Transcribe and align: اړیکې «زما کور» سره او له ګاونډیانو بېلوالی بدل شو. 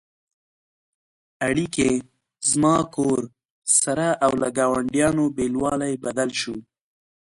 اړیکې 1.47 1.89
«زما 2.51 2.75
کور» 2.95 3.19
سره 3.79 4.07
او 4.25 4.31
له 4.41 4.47
ګاونډیانو 4.57 5.23
بېلوالی 5.37 5.93
بدل 6.05 6.29
شو. 6.41 6.55